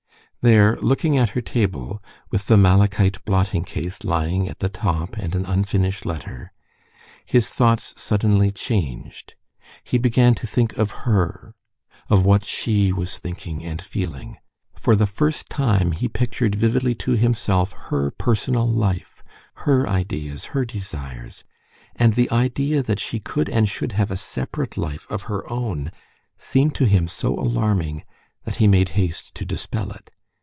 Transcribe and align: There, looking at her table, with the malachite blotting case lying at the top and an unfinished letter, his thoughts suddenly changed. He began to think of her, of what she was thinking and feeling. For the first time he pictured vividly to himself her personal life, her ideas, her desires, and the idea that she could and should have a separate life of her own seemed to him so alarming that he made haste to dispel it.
There, 0.43 0.75
looking 0.77 1.19
at 1.19 1.29
her 1.37 1.41
table, 1.41 2.01
with 2.31 2.47
the 2.47 2.57
malachite 2.57 3.23
blotting 3.25 3.63
case 3.63 4.03
lying 4.03 4.49
at 4.49 4.57
the 4.57 4.69
top 4.69 5.15
and 5.15 5.35
an 5.35 5.45
unfinished 5.45 6.03
letter, 6.03 6.51
his 7.23 7.47
thoughts 7.47 7.93
suddenly 8.01 8.49
changed. 8.49 9.35
He 9.83 9.99
began 9.99 10.33
to 10.33 10.47
think 10.47 10.75
of 10.79 11.05
her, 11.13 11.53
of 12.09 12.25
what 12.25 12.43
she 12.43 12.91
was 12.91 13.19
thinking 13.19 13.63
and 13.63 13.79
feeling. 13.83 14.37
For 14.73 14.95
the 14.95 15.05
first 15.05 15.47
time 15.47 15.91
he 15.91 16.09
pictured 16.09 16.55
vividly 16.55 16.95
to 17.05 17.11
himself 17.11 17.73
her 17.73 18.09
personal 18.09 18.67
life, 18.67 19.21
her 19.67 19.87
ideas, 19.87 20.45
her 20.57 20.65
desires, 20.65 21.43
and 21.95 22.15
the 22.15 22.31
idea 22.31 22.81
that 22.81 22.99
she 22.99 23.19
could 23.19 23.47
and 23.47 23.69
should 23.69 23.91
have 23.91 24.09
a 24.09 24.17
separate 24.17 24.75
life 24.75 25.05
of 25.07 25.21
her 25.29 25.47
own 25.53 25.91
seemed 26.35 26.73
to 26.81 26.85
him 26.85 27.07
so 27.07 27.37
alarming 27.37 28.01
that 28.43 28.55
he 28.55 28.67
made 28.67 28.89
haste 28.97 29.35
to 29.35 29.45
dispel 29.45 29.91
it. 29.91 30.09